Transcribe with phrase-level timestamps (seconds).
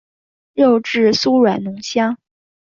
[0.55, 2.17] 肉质酥软浓香。